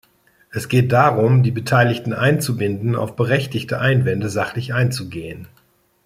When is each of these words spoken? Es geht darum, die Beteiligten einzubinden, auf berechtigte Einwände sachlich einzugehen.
Es 0.51 0.67
geht 0.67 0.91
darum, 0.93 1.43
die 1.43 1.51
Beteiligten 1.51 2.11
einzubinden, 2.11 2.95
auf 2.95 3.15
berechtigte 3.15 3.79
Einwände 3.79 4.29
sachlich 4.31 4.73
einzugehen. 4.73 5.47